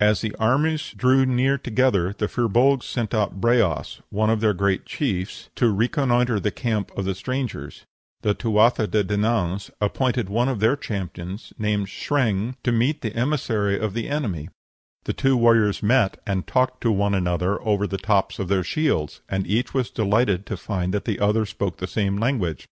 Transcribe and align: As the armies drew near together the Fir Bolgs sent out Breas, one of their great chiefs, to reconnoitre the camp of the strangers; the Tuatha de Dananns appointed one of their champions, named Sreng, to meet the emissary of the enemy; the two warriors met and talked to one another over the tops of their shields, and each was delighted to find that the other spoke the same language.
As 0.00 0.22
the 0.22 0.34
armies 0.36 0.92
drew 0.96 1.26
near 1.26 1.58
together 1.58 2.14
the 2.16 2.28
Fir 2.28 2.48
Bolgs 2.48 2.84
sent 2.86 3.12
out 3.12 3.42
Breas, 3.42 4.00
one 4.08 4.30
of 4.30 4.40
their 4.40 4.54
great 4.54 4.86
chiefs, 4.86 5.50
to 5.56 5.70
reconnoitre 5.70 6.40
the 6.40 6.50
camp 6.50 6.90
of 6.96 7.04
the 7.04 7.14
strangers; 7.14 7.84
the 8.22 8.32
Tuatha 8.32 8.86
de 8.86 9.04
Dananns 9.04 9.70
appointed 9.78 10.30
one 10.30 10.48
of 10.48 10.60
their 10.60 10.76
champions, 10.76 11.52
named 11.58 11.88
Sreng, 11.88 12.54
to 12.64 12.72
meet 12.72 13.02
the 13.02 13.14
emissary 13.14 13.78
of 13.78 13.92
the 13.92 14.08
enemy; 14.08 14.48
the 15.04 15.12
two 15.12 15.36
warriors 15.36 15.82
met 15.82 16.18
and 16.26 16.46
talked 16.46 16.80
to 16.80 16.90
one 16.90 17.12
another 17.14 17.60
over 17.60 17.86
the 17.86 17.98
tops 17.98 18.38
of 18.38 18.48
their 18.48 18.64
shields, 18.64 19.20
and 19.28 19.46
each 19.46 19.74
was 19.74 19.90
delighted 19.90 20.46
to 20.46 20.56
find 20.56 20.94
that 20.94 21.04
the 21.04 21.20
other 21.20 21.44
spoke 21.44 21.76
the 21.76 21.86
same 21.86 22.16
language. 22.16 22.64